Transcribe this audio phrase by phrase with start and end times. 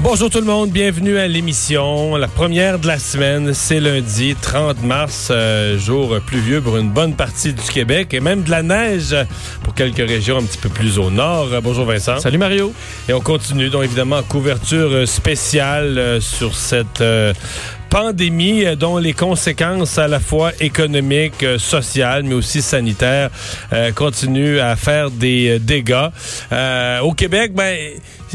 [0.00, 2.14] Bonjour tout le monde, bienvenue à l'émission.
[2.16, 7.14] La première de la semaine, c'est lundi 30 mars, euh, jour pluvieux pour une bonne
[7.14, 9.16] partie du Québec et même de la neige
[9.64, 11.48] pour quelques régions un petit peu plus au nord.
[11.64, 12.20] Bonjour Vincent.
[12.20, 12.72] Salut Mario.
[13.08, 17.32] Et on continue donc évidemment couverture euh, spéciale euh, sur cette euh,
[17.88, 23.30] pandémie dont les conséquences à la fois économiques, euh, sociales, mais aussi sanitaires
[23.72, 26.08] euh, continuent à faire des dégâts.
[26.52, 27.76] Euh, au Québec, ben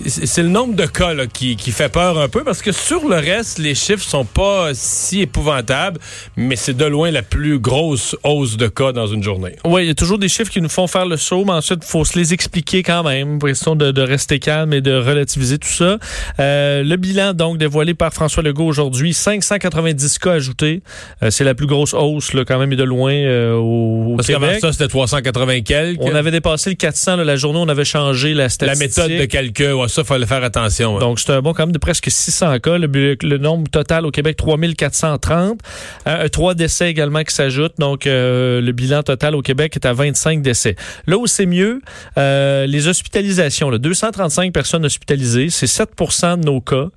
[0.07, 3.07] c'est le nombre de cas là, qui, qui fait peur un peu parce que sur
[3.07, 5.99] le reste, les chiffres sont pas si épouvantables,
[6.35, 9.55] mais c'est de loin la plus grosse hausse de cas dans une journée.
[9.65, 11.79] Oui, il y a toujours des chiffres qui nous font faire le saut, mais ensuite,
[11.83, 14.93] il faut se les expliquer quand même, pour question de, de rester calme et de
[14.93, 15.97] relativiser tout ça.
[16.39, 20.81] Euh, le bilan, donc, dévoilé par François Legault aujourd'hui, 590 cas ajoutés.
[21.23, 24.15] Euh, c'est la plus grosse hausse, là, quand même, et de loin euh, au, au
[24.17, 24.61] Parce qu'avant Québec.
[24.61, 26.01] ça, c'était 380 quelques.
[26.01, 29.03] On avait dépassé le 400 là, la journée, on avait changé la la statistique.
[29.03, 30.99] méthode de calcul, ouais, ça, fallait faire attention.
[30.99, 32.77] Donc, c'est un bon quand même de presque 600 cas.
[32.77, 32.87] Le,
[33.21, 35.59] le nombre total au Québec, 3430.
[36.07, 37.79] Euh, trois décès également qui s'ajoutent.
[37.79, 40.75] Donc, euh, le bilan total au Québec est à 25 décès.
[41.07, 41.81] Là où c'est mieux,
[42.17, 43.69] euh, les hospitalisations.
[43.69, 46.87] Là, 235 personnes hospitalisées, c'est 7% de nos cas.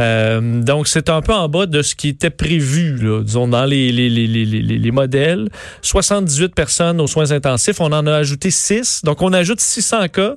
[0.00, 3.92] Euh, donc, c'est un peu en bas de ce qui était prévu, disons, dans les,
[3.92, 5.48] les modèles.
[5.82, 7.80] 78 personnes aux soins intensifs.
[7.80, 9.02] On en a ajouté 6.
[9.04, 10.36] Donc, on ajoute 600 cas,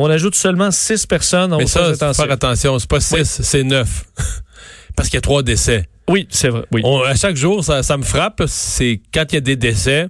[0.00, 3.62] mais on ajoute seulement 6 personnes aux Mais ça, faire attention, c'est pas 6, c'est
[3.64, 4.04] 9.
[4.96, 5.86] Parce qu'il y a trois décès.
[6.08, 6.64] Oui, c'est vrai.
[6.72, 6.80] Oui.
[6.84, 10.08] On- à chaque jour, ça, ça me frappe, c'est quand il y a des décès,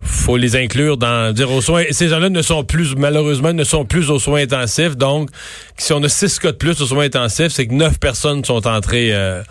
[0.00, 1.84] faut les inclure dans dire aux soins.
[1.90, 4.96] Ces gens-là ne sont plus, malheureusement, ne sont plus aux soins intensifs.
[4.96, 5.30] Donc,
[5.78, 8.66] si on a six cas de plus aux soins intensifs, c'est que neuf personnes sont
[8.66, 9.42] entrées euh,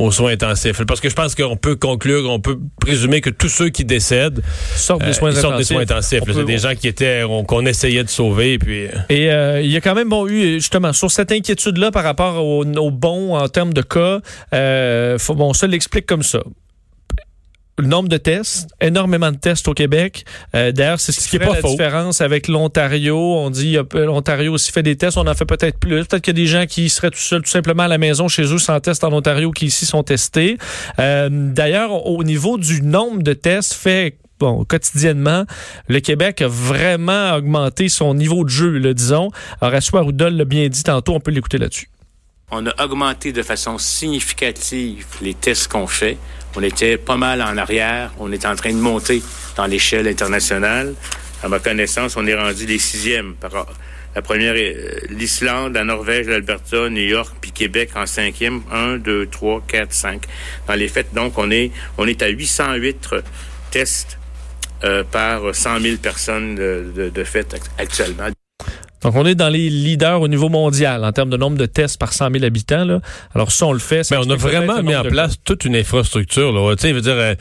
[0.00, 0.84] aux soins intensifs.
[0.86, 4.40] Parce que je pense qu'on peut conclure, on peut présumer que tous ceux qui décèdent
[4.74, 5.74] sortent euh, des soins ils sortent des intensifs.
[5.74, 6.20] soins intensifs.
[6.22, 6.32] On là.
[6.36, 8.86] C'est des gens qui étaient, on- qu'on essayait de sauver, puis.
[8.86, 12.02] euh, Et euh, il y a quand même bon, eu, justement, sur cette inquiétude-là par
[12.02, 14.20] rapport au, au bon en termes de cas,
[14.54, 16.40] euh, faut, bon, ça l'explique comme ça.
[17.78, 20.26] Le nombre de tests, énormément de tests au Québec.
[20.54, 21.70] Euh, D'ailleurs, c'est ce qui, qui est fait pas la faux.
[21.70, 23.16] différence avec l'Ontario.
[23.16, 25.16] On dit l'Ontario aussi fait des tests.
[25.16, 26.04] On en fait peut-être plus.
[26.04, 28.28] Peut-être qu'il y a des gens qui seraient tout seuls, tout simplement à la maison
[28.28, 30.58] chez eux sans test en Ontario qui ici sont testés.
[30.98, 35.44] Euh, D'ailleurs, au niveau du nombre de tests fait bon, quotidiennement,
[35.88, 39.30] le Québec a vraiment augmenté son niveau de jeu, là, disons.
[39.62, 41.88] Horacio Arruda l'a bien dit tantôt, on peut l'écouter là-dessus.
[42.50, 46.18] On a augmenté de façon significative les tests qu'on fait.
[46.56, 48.12] On était pas mal en arrière.
[48.18, 49.22] On est en train de monter
[49.56, 50.94] dans l'échelle internationale.
[51.42, 53.34] À ma connaissance, on est rendu les sixièmes.
[53.34, 53.66] Par,
[54.14, 58.62] la première est euh, l'Islande, la Norvège, l'Alberta, New York, puis Québec en cinquième.
[58.72, 60.22] Un, deux, trois, quatre, cinq.
[60.66, 63.14] Dans les faits, donc, on est, on est à 808
[63.70, 64.18] tests
[64.82, 67.24] euh, par 100 000 personnes de, de, de
[67.78, 68.30] actuellement.
[69.02, 71.98] Donc, on est dans les leaders au niveau mondial en termes de nombre de tests
[71.98, 72.84] par 100 000 habitants.
[72.84, 73.00] Là.
[73.34, 74.04] Alors, ça, on le fait.
[74.04, 76.52] ça Mais on a vraiment mis en place toute une infrastructure.
[76.52, 76.74] Là.
[76.76, 77.34] Tu sais, je veux dire, euh,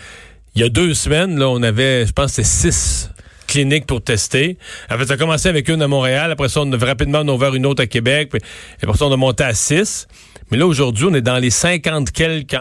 [0.56, 3.10] il y a deux semaines, là, on avait, je pense, c'est six
[3.48, 4.58] cliniques pour tester.
[4.90, 6.32] En fait, ça a commencé avec une à Montréal.
[6.32, 8.30] Après ça, on a rapidement on a ouvert une autre à Québec.
[8.30, 10.08] Puis, et après ça, on a monté à six.
[10.52, 12.56] Mais là, aujourd'hui, on est dans les 50 quelques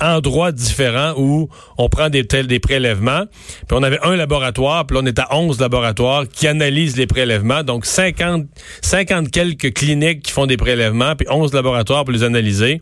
[0.00, 1.48] endroits différents où
[1.78, 3.24] on prend des, des prélèvements.
[3.68, 7.06] Puis on avait un laboratoire, puis là, on est à 11 laboratoires qui analysent les
[7.06, 7.62] prélèvements.
[7.62, 8.46] Donc, 50,
[8.80, 12.80] 50 quelques cliniques qui font des prélèvements, puis 11 laboratoires pour les analyser.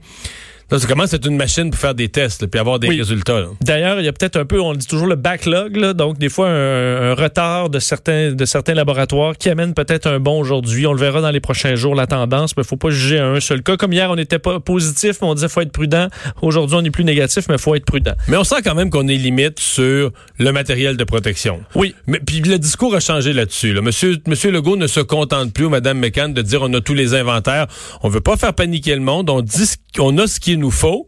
[0.70, 2.88] Là, ça commence à être une machine pour faire des tests, là, puis avoir des
[2.88, 2.98] Oui.
[2.98, 3.44] résultats.
[3.60, 6.18] D'ailleurs, il y a peut-être un peu, on le dit toujours, le backlog, là, donc
[6.18, 10.38] des fois un, un retard de certains, de certains laboratoires qui amène peut-être un bon
[10.40, 10.86] aujourd'hui.
[10.86, 13.26] On le verra dans les prochains jours, la tendance, mais il faut pas juger à
[13.28, 13.76] un seul cas.
[13.76, 16.08] Comme hier, on n'était pas positif, mais on disait faut être prudent.
[16.42, 18.12] Aujourd'hui, on est plus négatif, mais il faut être prudent.
[18.28, 21.60] Mais on sent quand même qu'on est limite sur le matériel de protection.
[21.74, 21.94] Oui.
[22.06, 23.72] Mais puis le discours a changé là-dessus.
[23.72, 23.80] là.
[23.82, 26.94] Monsieur, Monsieur Legault ne se contente plus, ou Madame McCann, de dire on a tous
[26.94, 27.66] les inventaires.
[28.02, 29.28] On veut pas faire paniquer le monde.
[29.30, 31.06] On dit qu'on a ce qu'il nous faut.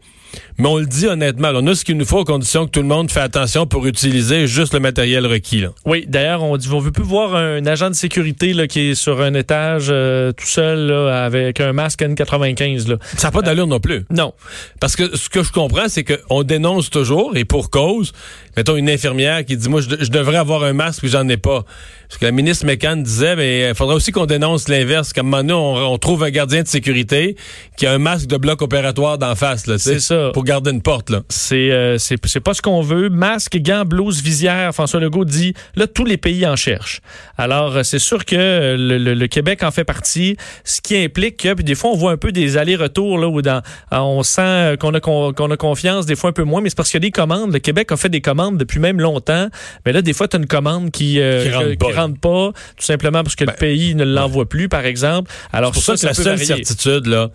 [0.58, 2.70] Mais on le dit honnêtement, là, on a ce qu'il nous faut à condition que
[2.70, 5.60] tout le monde fait attention pour utiliser juste le matériel requis.
[5.60, 5.68] Là.
[5.84, 8.94] Oui, d'ailleurs, on dit on veut plus voir un agent de sécurité là, qui est
[8.94, 12.88] sur un étage euh, tout seul là, avec un masque N95.
[12.88, 12.96] Là.
[13.16, 14.04] Ça n'a pas d'allure non plus.
[14.10, 14.32] Non.
[14.80, 18.12] Parce que ce que je comprends, c'est qu'on dénonce toujours, et pour cause,
[18.56, 21.28] mettons une infirmière qui dit, moi, je, de- je devrais avoir un masque, puis j'en
[21.28, 21.64] ai pas.
[22.08, 25.24] Parce que la ministre McCann disait, mais il faudrait aussi qu'on dénonce l'inverse, qu'à un
[25.24, 27.36] moment donné, on, on trouve un gardien de sécurité
[27.78, 29.64] qui a un masque de bloc opératoire d'en face.
[29.78, 30.21] C'est ça.
[30.26, 30.30] Ça.
[30.32, 31.20] Pour garder une porte, là.
[31.28, 33.08] C'est euh, c'est c'est pas ce qu'on veut.
[33.08, 34.72] Masque, gants, blouse, visière.
[34.74, 37.00] François Legault dit là tous les pays en cherchent.
[37.38, 40.96] Alors euh, c'est sûr que euh, le, le- le Québec en fait partie, ce qui
[40.96, 43.96] implique que puis des fois on voit un peu des allers-retours là où dans euh,
[43.98, 46.76] on sent qu'on a con- qu'on a confiance, des fois un peu moins, mais c'est
[46.76, 47.52] parce qu'il y a des commandes.
[47.52, 49.48] Le Québec a fait des commandes depuis même longtemps,
[49.86, 51.92] mais là des fois tu as une commande qui euh, Qui rentre que- pas, qui
[51.92, 52.00] là.
[52.02, 55.30] rentre pas, tout simplement parce que le pays ne l'envoie plus par exemple.
[55.52, 56.44] Alors C'est pour ça, que la seule varier.
[56.64, 57.30] certitude, là,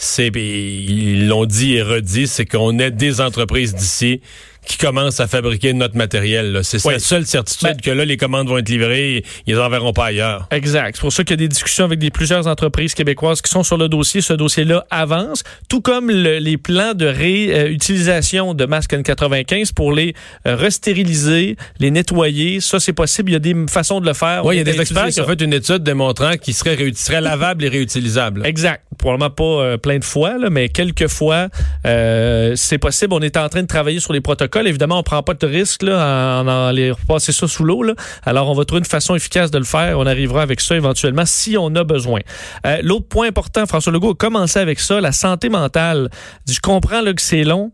[0.00, 4.22] c'est, ils l'ont dit et redit, c'est qu'on ait des entreprises d'ici
[4.66, 6.60] qui commencent à fabriquer notre matériel.
[6.62, 6.94] C'est Oui.
[6.94, 10.06] la seule certitude Ben- que là, les commandes vont être livrées, ils les enverront pas
[10.06, 10.46] ailleurs.
[10.50, 10.96] Exact.
[10.96, 13.62] C'est pour ça qu'il y a des discussions avec des plusieurs entreprises québécoises qui sont
[13.62, 14.20] sur le dossier.
[14.20, 20.14] Ce dossier-là avance, tout comme le- les plans de réutilisation de masques N95 pour les
[20.46, 22.60] euh, restériliser, les nettoyer.
[22.60, 23.30] Ça, c'est possible.
[23.30, 24.44] Il y a des façons de le faire.
[24.44, 27.64] Oui, il y a des experts qui ont fait une étude démontrant qu'ils seraient, lavables
[27.64, 28.44] et réutilisables.
[28.46, 28.82] Exact.
[28.98, 31.48] Probablement pas euh, plein de fois, là, mais quelques fois,
[31.86, 33.14] euh, c'est possible.
[33.14, 34.49] On est en train de travailler sur les protocoles.
[34.56, 37.80] Évidemment, on prend pas de risque là, en, en repasser ça sous l'eau.
[38.24, 39.98] Alors, on va trouver une façon efficace de le faire.
[39.98, 42.20] On arrivera avec ça éventuellement si on a besoin.
[42.66, 46.10] Euh, L'autre point important, François Legault a commencé avec ça, la santé mentale.
[46.48, 47.72] Je comprends là, que c'est long.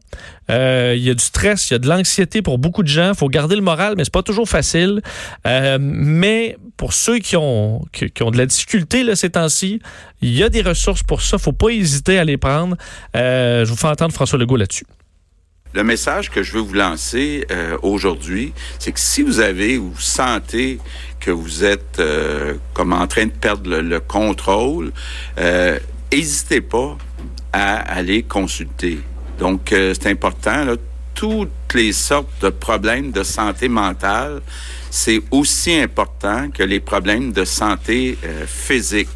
[0.50, 3.10] Euh, Il y a du stress, il y a de l'anxiété pour beaucoup de gens.
[3.10, 5.00] Il faut garder le moral, mais c'est pas toujours facile.
[5.46, 9.80] Euh, mais pour ceux qui ont, qui, ont de la difficulté ces temps-ci,
[10.20, 11.38] il y a des ressources pour ça.
[11.38, 12.76] faut pas hésiter à les prendre.
[13.14, 14.84] Je vous fais entendre François Legault là-dessus.
[15.76, 19.92] Le message que je veux vous lancer euh, aujourd'hui, c'est que si vous avez ou
[19.98, 20.78] sentez
[21.20, 24.90] que vous êtes euh, comme en train de perdre le, le contrôle,
[25.36, 25.78] euh,
[26.10, 26.96] n'hésitez pas
[27.52, 29.00] à aller consulter.
[29.38, 30.64] Donc, euh, c'est important.
[30.64, 30.76] Là,
[31.14, 34.40] toutes les sortes de problèmes de santé mentale,
[34.88, 39.10] c'est aussi important que les problèmes de santé euh, physique.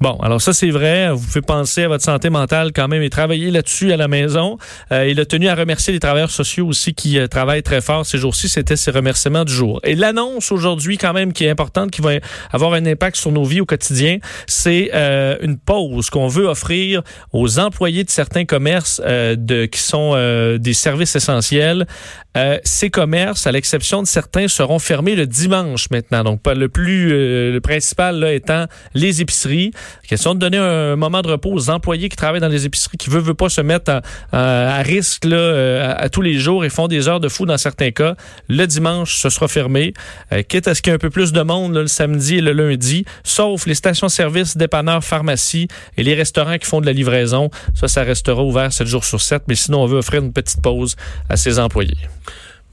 [0.00, 1.12] Bon, alors ça c'est vrai.
[1.12, 4.56] Vous pouvez penser à votre santé mentale quand même et travailler là-dessus à la maison.
[4.92, 8.06] Euh, il a tenu à remercier les travailleurs sociaux aussi qui euh, travaillent très fort
[8.06, 8.48] ces jours-ci.
[8.48, 9.78] C'était ses remerciements du jour.
[9.84, 12.12] Et l'annonce aujourd'hui quand même qui est importante, qui va
[12.50, 17.02] avoir un impact sur nos vies au quotidien, c'est euh, une pause qu'on veut offrir
[17.34, 20.14] aux employés de certains commerces euh, de, qui sont
[20.58, 21.86] des services essentiels.
[22.36, 26.22] Euh, ces commerces, à l'exception de certains, seront fermés le dimanche maintenant.
[26.22, 29.72] Donc, pas le plus, euh, le principal là, étant les épiceries.
[30.08, 33.10] Question de donner un moment de repos aux employés qui travaillent dans les épiceries, qui
[33.10, 36.38] veulent, veulent pas se mettre à, à- à risque là, euh, à, à tous les
[36.38, 38.14] jours et font des heures de fou dans certains cas.
[38.48, 39.92] Le dimanche, ce sera fermé.
[40.32, 42.36] Euh, quitte à ce qu'il y ait un peu plus de monde là, le samedi
[42.36, 45.66] et le lundi, sauf les stations-service, dépanneurs, pharmacies
[45.96, 47.50] et les restaurants qui font de la livraison.
[47.74, 50.62] Ça, ça restera ouvert 7 jours sur 7, mais sinon, on veut offrir une petite
[50.62, 50.94] pause
[51.28, 51.96] à ses employés.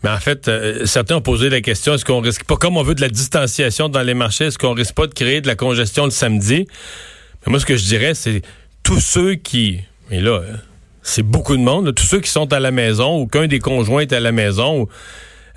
[0.03, 2.83] Mais en fait, euh, certains ont posé la question, est-ce qu'on risque pas, comme on
[2.83, 5.55] veut de la distanciation dans les marchés, est-ce qu'on risque pas de créer de la
[5.55, 6.67] congestion le samedi?
[7.45, 8.41] Mais moi, ce que je dirais, c'est
[8.83, 9.79] tous ceux qui,
[10.11, 10.53] et là, euh,
[11.01, 14.01] c'est beaucoup de monde, tous ceux qui sont à la maison ou qu'un des conjoints
[14.01, 14.87] est à la maison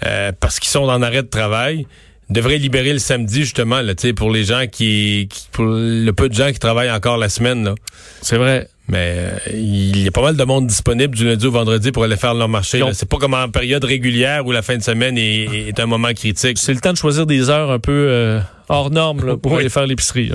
[0.07, 1.87] euh, parce qu'ils sont en arrêt de travail,
[2.31, 6.35] devraient libérer le samedi, justement, là, pour les gens qui, qui- pour le peu de
[6.35, 7.75] gens qui travaillent encore la semaine.
[8.23, 8.69] C'est vrai.
[8.91, 12.03] Mais euh, il y a pas mal de monde disponible du lundi au vendredi pour
[12.05, 12.83] aller faire leur marché.
[12.93, 16.13] C'est pas comme en période régulière où la fin de semaine est, est un moment
[16.13, 16.59] critique.
[16.59, 18.41] C'est le temps de choisir des heures un peu euh,
[18.71, 19.61] hors normes là, pour Oui.
[19.61, 20.31] aller faire l'épicerie.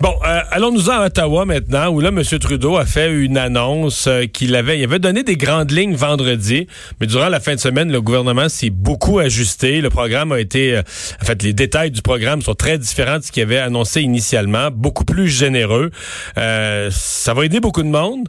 [0.00, 2.22] Bon, euh, allons-nous à Ottawa maintenant, où là, M.
[2.40, 6.66] Trudeau a fait une annonce euh, qu'il avait, il avait donné des grandes lignes vendredi,
[7.00, 9.80] mais durant la fin de semaine, le gouvernement s'est beaucoup ajusté.
[9.80, 10.82] Le programme a été, euh,
[11.22, 14.70] en fait, les détails du programme sont très différents de ce qu'il avait annoncé initialement,
[14.72, 15.90] beaucoup plus généreux.
[16.38, 18.28] Euh, ça va aider beaucoup de monde,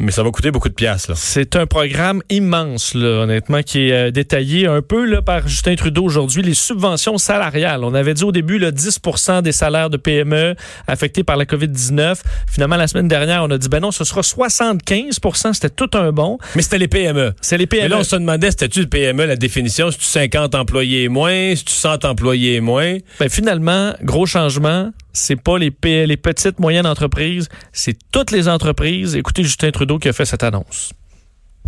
[0.00, 1.10] mais ça va coûter beaucoup de piastres.
[1.10, 1.16] Là.
[1.16, 5.76] C'est un programme immense, là, honnêtement, qui est euh, détaillé un peu là, par Justin
[5.76, 6.42] Trudeau aujourd'hui.
[6.42, 7.84] Les subventions salariales.
[7.84, 12.16] On avait dit au début là, 10% des salaires de PME affectés par la COVID-19.
[12.48, 16.12] Finalement, la semaine dernière, on a dit, ben non, ce sera 75% C'était tout un
[16.12, 16.38] bon.
[16.56, 17.34] Mais c'était les PME.
[17.42, 17.82] C'est les PME.
[17.82, 19.90] Mais là, on se demandait, c'était-tu le PME, la définition?
[19.90, 21.54] C'est-tu 50 employés et moins?
[21.54, 22.96] C'est-tu 100 employés et moins?
[23.18, 29.16] Ben, finalement, gros changement, c'est pas les, les petites, moyennes entreprises, c'est toutes les entreprises.
[29.16, 30.92] Écoutez Justin Trudeau qui a fait cette annonce.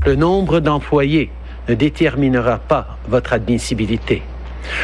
[0.04, 1.30] Le nombre d'employés
[1.68, 4.22] ne déterminera pas votre admissibilité.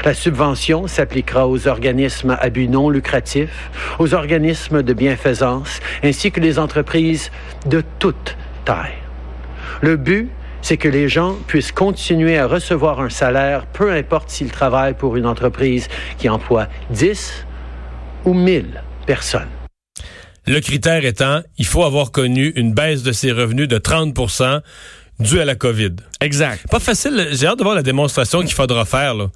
[0.05, 6.41] La subvention s'appliquera aux organismes à but non lucratif, aux organismes de bienfaisance, ainsi que
[6.41, 7.31] les entreprises
[7.67, 8.99] de toute taille.
[9.81, 10.31] Le but,
[10.63, 15.17] c'est que les gens puissent continuer à recevoir un salaire, peu importe s'ils travaillent pour
[15.17, 15.89] une entreprise
[16.19, 17.47] qui emploie 10
[18.25, 19.49] ou 1000 personnes.
[20.47, 24.61] Le critère étant, il faut avoir connu une baisse de ses revenus de 30%
[25.21, 25.97] due à la COVID.
[26.21, 26.67] Exact.
[26.71, 27.29] Pas facile.
[27.33, 29.15] J'ai hâte de voir la démonstration qu'il faudra faire.
[29.15, 29.27] Là.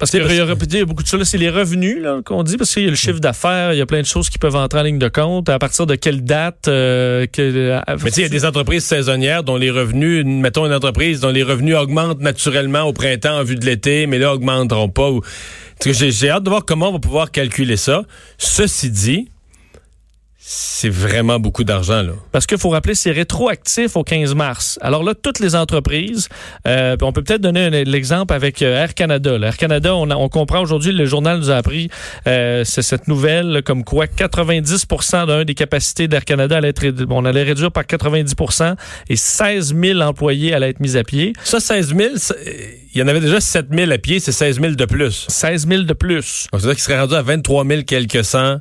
[0.00, 1.22] Parce qu'il y, y a beaucoup de choses.
[1.24, 3.86] C'est les revenus qu'on dit, parce qu'il y a le chiffre d'affaires, il y a
[3.86, 5.48] plein de choses qui peuvent entrer en ligne de compte.
[5.50, 6.68] À partir de quelle date?
[6.68, 10.24] euh, que, euh, Mais tu sais, il y a des entreprises saisonnières dont les revenus,
[10.24, 14.18] mettons une entreprise dont les revenus augmentent naturellement au printemps en vue de l'été, mais
[14.18, 15.10] là, augmenteront pas.
[15.10, 15.22] Ou...
[15.84, 18.02] J'ai hâte de voir comment on va pouvoir calculer ça.
[18.38, 19.28] Ceci dit,
[20.42, 22.12] c'est vraiment beaucoup d'argent, là.
[22.32, 24.78] Parce qu'il faut rappeler, c'est rétroactif au 15 mars.
[24.80, 26.28] Alors là, toutes les entreprises,
[26.66, 29.36] euh, on peut peut-être donner un- l'exemple avec euh, Air Canada.
[29.38, 29.48] là.
[29.48, 31.90] Air Canada, on, a- on comprend aujourd'hui, le journal nous a appris
[32.26, 36.84] euh, c'est cette nouvelle là, comme quoi 90% d'un des capacités d'Air Canada allait être,
[37.10, 38.76] on allait réduire par 90%
[39.08, 41.32] et 16 000 employés allaient être mis à pied.
[41.44, 42.50] Ça, 16 000, ça, euh,
[42.94, 45.26] il y en avait déjà 7 000 à pied, c'est 16 000 de plus.
[45.28, 46.46] 16 000 de plus.
[46.50, 48.58] Donc, c'est-à-dire qu'il serait rendu à 23 000 quelques cents en,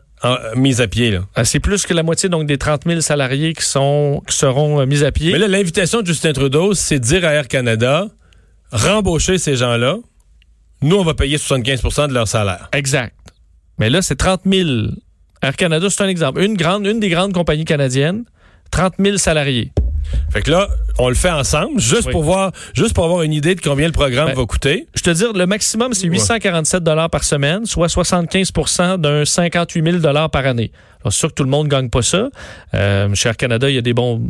[0.56, 1.22] mis à pied, là.
[1.38, 4.80] Euh, C'est plus que la moitié donc des 30 000 salariés qui, sont, qui seront
[4.82, 5.32] euh, mis à pied.
[5.32, 8.08] Mais là, l'invitation de Justin Trudeau, c'est de dire à Air Canada,
[8.72, 9.98] rembaucher ces gens-là.
[10.82, 12.70] Nous, on va payer 75% de leur salaire.
[12.74, 13.16] Exact.
[13.78, 14.70] Mais là, c'est 30 000.
[15.42, 16.42] Air Canada, c'est un exemple.
[16.42, 18.26] Une, grande, une des grandes compagnies canadiennes,
[18.72, 19.72] 30 000 salariés.
[20.32, 22.12] Fait que là, on le fait ensemble, juste Oui.
[22.12, 24.88] pour voir, juste pour avoir une idée de combien le programme Ben, va coûter.
[24.96, 30.30] Je te dire, le maximum, c'est 847 dollars par semaine, soit 75% d'un 58 000
[30.30, 30.72] par année.
[31.02, 32.30] Alors, C'est sûr que tout le monde ne gagne pas ça.
[32.74, 34.22] Euh, chez Air Canada, il y a des bons,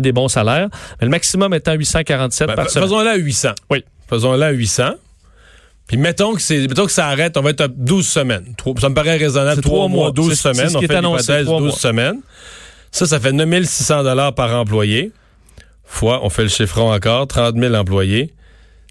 [0.00, 0.68] des salaires.
[1.00, 2.84] Mais le maximum étant 847 Ben, par semaine.
[2.88, 3.48] Faisons-le à 800.
[3.70, 3.84] Oui.
[4.08, 4.90] Faisons-le à 800.
[5.88, 8.44] Puis mettons que c'est mettons que ça arrête, on va être à 12 semaines.
[8.80, 9.56] Ça me paraît raisonnable.
[9.56, 10.10] C'est 3 trois mois, mois.
[10.12, 10.70] 12 C'est- c'est semaines.
[10.70, 11.78] ce on fait annoncé, l'hypothèse trois 12 mois.
[11.78, 12.20] semaines.
[12.96, 15.12] Ça, ça fait 9600 dollars par employé.
[15.84, 18.32] Fois, on fait le chiffron encore, 30 000 employés.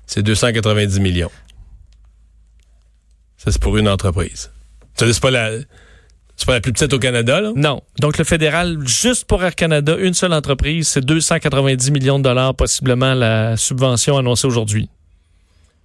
[0.05, 1.31] C'est 290 millions.
[3.35, 4.51] Ça, c'est pour une entreprise.
[4.93, 5.31] C'est pas
[6.35, 7.51] c'est pas la plus petite au Canada, là?
[7.55, 7.81] Non.
[7.99, 12.53] Donc, le fédéral, juste pour Air Canada, une seule entreprise, c'est 290 millions de dollars,
[12.53, 14.87] possiblement la subvention annoncée aujourd'hui.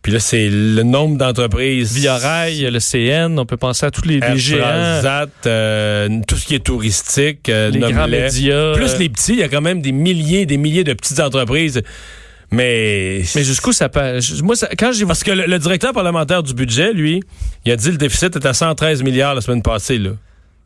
[0.02, 1.92] Puis là, c'est le nombre d'entreprises.
[1.94, 5.00] Via Rail, le CN, on peut penser à tous les, les géants,
[5.46, 8.72] euh, tout ce qui est touristique, euh, les grands médias.
[8.74, 11.20] Plus euh, les petits, il y a quand même des milliers, des milliers de petites
[11.20, 11.82] entreprises.
[12.50, 13.22] Mais.
[13.36, 15.04] Mais jusqu'où ça je- Moi, ça- quand j'ai...
[15.06, 17.22] Parce que le, le directeur parlementaire du budget, lui,
[17.66, 20.10] il a dit le déficit est à 113 milliards la semaine passée, là.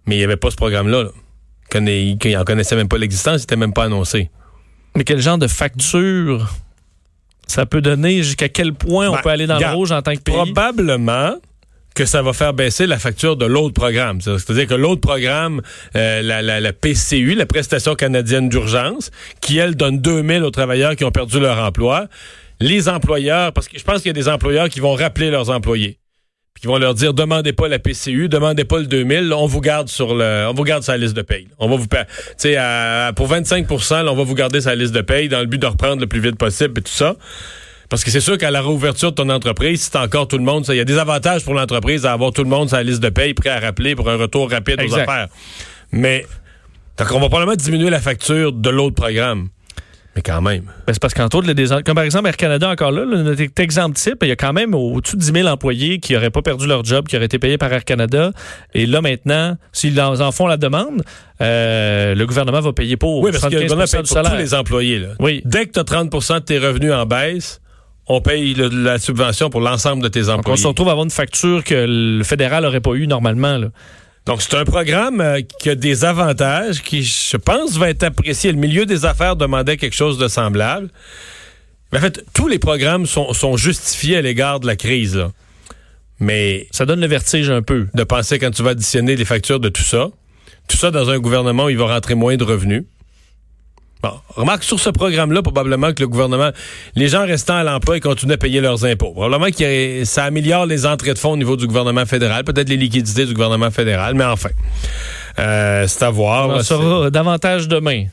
[0.07, 1.03] Mais il n'y avait pas ce programme-là.
[1.05, 1.09] là.
[1.13, 4.31] Il connaît- Il il en connaissait même pas l'existence, il n'était même pas annoncé.
[4.97, 6.49] Mais quel genre de facture
[7.47, 8.23] ça peut donner?
[8.23, 10.35] Jusqu'à quel point on Ben, peut aller dans le rouge en tant que pays?
[10.35, 11.35] Probablement
[11.95, 14.21] que ça va faire baisser la facture de l'autre programme.
[14.21, 15.63] C'est-à-dire que l'autre programme,
[15.95, 19.11] euh, la, la, la PCU, la prestation canadienne d'urgence,
[19.41, 22.07] qui, elle, donne 2000 aux travailleurs qui ont perdu leur emploi,
[22.61, 25.51] les employeurs, parce que je pense qu'il y a des employeurs qui vont rappeler leurs
[25.51, 25.99] employés,
[26.55, 29.47] puis qui vont leur dire, demandez pas la PCU, demandez pas le 2000, là, on
[29.47, 31.49] vous garde sur le, on vous garde sur la liste de paye.
[31.59, 31.97] On va vous, tu
[32.37, 32.57] sais,
[33.17, 35.59] pour 25 là, on va vous garder sur la liste de paye dans le but
[35.59, 37.17] de reprendre le plus vite possible et tout ça.
[37.91, 40.45] Parce que c'est sûr qu'à la réouverture de ton entreprise, si t'as encore tout le
[40.45, 42.77] monde, ça- il y a des avantages pour l'entreprise à avoir tout le monde sur
[42.79, 45.29] la liste de paye prêt à rappeler pour un retour rapide aux affaires.
[45.93, 46.25] Mais,
[46.99, 49.49] donc on va probablement diminuer la facture de l'autre programme.
[50.17, 50.63] Mais quand même.
[50.87, 53.43] Ben, c'est parce qu'entre autres, les- comme par exemple Air Canada, encore là, là, notre
[53.61, 56.43] exemple type, il y a quand même au-dessus de 10 000 employés qui n'auraient pas
[56.43, 58.31] perdu leur job, qui auraient été payés par Air Canada.
[58.75, 61.03] Et là, maintenant, s'ils en, font la demande,
[61.41, 64.37] euh, le gouvernement va payer pour Oui, parce que le 75 gouvernement paye pour tous
[64.39, 64.99] les employés.
[65.01, 65.09] Là.
[65.19, 65.43] Oui.
[65.45, 67.61] Dès que tu as 30% de tes revenus en baisse,
[68.07, 70.63] on paye le- la subvention pour l'ensemble de tes Donc, on employés.
[70.63, 73.57] se retrouve à avoir une facture que le fédéral n'aurait pas eu normalement.
[73.59, 73.69] Là.
[74.27, 78.53] Donc, c'est un programme euh, qui a des avantages qui, je pense, va être apprécié.
[78.53, 80.89] Le milieu des affaires demandait quelque chose de semblable.
[81.93, 85.17] Mais en fait, tous les programmes sont, sont justifiés à l'égard de la crise.
[85.17, 85.31] là.
[86.21, 87.89] Mais Ça donne le vertige un peu.
[87.93, 90.09] de penser quand tu vas additionner les factures de tout ça,
[90.69, 92.85] tout ça dans un gouvernement où il va rentrer moins de revenus.
[94.29, 96.51] Remarque sur ce programme-là, probablement que le gouvernement,
[96.97, 99.13] les gens restant à l'emploi, ils continuent à payer leurs impôts.
[99.13, 102.77] Probablement que ça améliore les entrées de fonds au niveau du gouvernement fédéral, peut-être les
[102.77, 104.51] liquidités du gouvernement fédéral, mais enfin,
[105.39, 106.49] euh, c'est à voir.
[106.49, 108.05] On en saura davantage demain.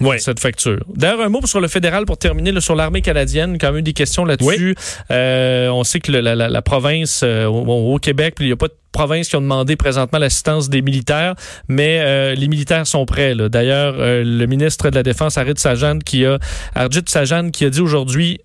[0.00, 0.18] Ouais.
[0.18, 0.78] cette facture.
[0.94, 3.58] D'ailleurs, un mot sur le fédéral pour terminer là, sur l'armée canadienne.
[3.58, 4.74] Quand même des questions là-dessus.
[5.10, 8.48] Euh, on sait que le- la, la- la province euh, au, au Québec, puis il
[8.48, 11.34] n'y a pas de province qui ont demandé présentement l'assistance des militaires,
[11.68, 13.34] mais euh, les militaires sont prêts.
[13.48, 16.38] D'ailleurs, euh, le ministre de la Défense, Arjit Sajan, qui a
[16.74, 18.40] Arjit Sajan, qui a dit aujourd'hui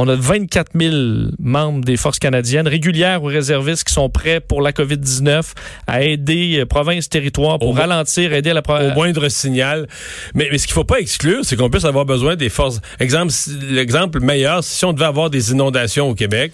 [0.00, 0.94] on a 24 000
[1.40, 5.42] membres des forces canadiennes, régulières ou réservistes, qui sont prêts pour la COVID-19
[5.86, 8.62] à aider euh, provinces, territoires pour Au ralentir, aider à la...
[8.62, 9.88] pro- au moindre signal.
[10.34, 12.80] Mais, mais ce qu'il faut pas exclure, c'est qu'on puisse avoir besoin des forces.
[13.00, 13.32] Exemple,
[13.70, 16.52] l'exemple meilleur, si on devait avoir des inondations au Québec,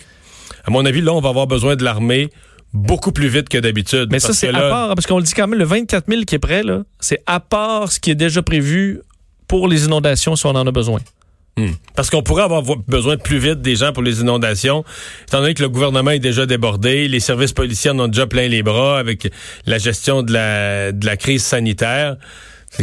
[0.65, 2.31] à mon avis, là, on va avoir besoin de l'armée
[2.73, 4.09] beaucoup plus vite que d'habitude.
[4.11, 6.07] Mais ça, c'est que à là- part, parce qu'on le dit quand même, le 24
[6.09, 9.01] 000 qui est prêt, là, c'est à part ce qui est déjà prévu
[9.47, 11.01] pour les inondations si on en a besoin.
[11.57, 11.69] Hmm.
[11.95, 14.85] Parce qu'on pourrait avoir vo- besoin plus vite des gens pour les inondations,
[15.29, 18.49] étant donné que le gouvernement est déjà débordé, les services policiers en ont déjà plein
[18.49, 19.31] les bras avec
[19.67, 22.17] la gestion de la, de la crise sanitaire.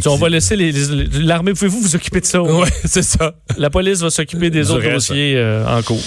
[0.06, 1.52] On va laisser les- les- l'armée.
[1.54, 2.42] Pouvez-vous vous occuper de ça?
[2.42, 3.34] Ouais, c'est ça.
[3.58, 5.10] La police va s'occuper des autres reste.
[5.10, 6.00] dossiers euh, en cours.